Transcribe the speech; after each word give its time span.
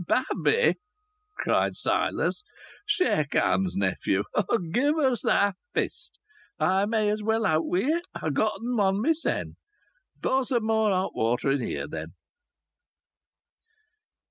"Babby!" 0.03 0.77
cried 1.37 1.75
Silas. 1.75 2.43
"Shake 2.87 3.35
hands, 3.35 3.75
nephew. 3.75 4.23
Give 4.71 4.97
us 4.97 5.21
thy 5.21 5.53
fist. 5.75 6.17
I 6.59 6.87
may 6.87 7.07
as 7.11 7.21
well 7.21 7.45
out 7.45 7.67
wi' 7.67 7.81
it. 7.83 8.07
I've 8.15 8.33
gotten 8.33 8.75
one 8.75 8.99
mysen. 8.99 9.57
Pour 10.19 10.43
some 10.43 10.65
more 10.65 10.89
hot 10.89 11.13
water 11.15 11.51
in 11.51 11.61
here, 11.61 11.87
then." 11.87 12.15